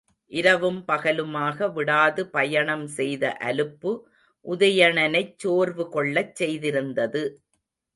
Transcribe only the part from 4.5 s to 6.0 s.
உதயணனைச் சோர்வு